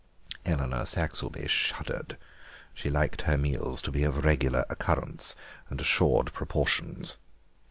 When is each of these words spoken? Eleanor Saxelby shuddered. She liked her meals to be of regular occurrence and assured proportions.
Eleanor 0.47 0.87
Saxelby 0.87 1.47
shuddered. 1.47 2.17
She 2.73 2.89
liked 2.89 3.21
her 3.21 3.37
meals 3.37 3.83
to 3.83 3.91
be 3.91 4.01
of 4.01 4.25
regular 4.25 4.65
occurrence 4.67 5.35
and 5.69 5.79
assured 5.79 6.33
proportions. 6.33 7.17